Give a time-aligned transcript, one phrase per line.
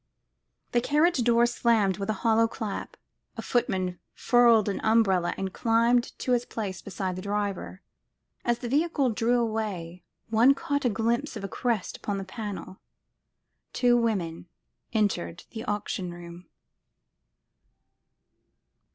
[0.71, 2.97] The carriage door slammed with a hollow clap;
[3.37, 7.83] a footman furled an umbrella and climbed to his place beside the driver.
[8.43, 10.01] As the vehicle drew away,
[10.31, 12.79] one caught a glimpse of a crest upon the panel.
[13.73, 14.47] Two women
[14.91, 16.47] entered the auction room.